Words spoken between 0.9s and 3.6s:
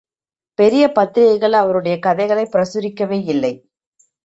பத்திரிகைகள், அவருடைய கதைகளைப் பிரசுரிக்கவே இல்லை.